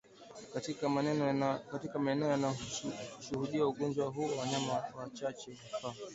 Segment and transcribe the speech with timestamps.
[1.73, 5.95] Katika maeneo yanayoshuhudia ugonjwa huu wanyama wachache hufa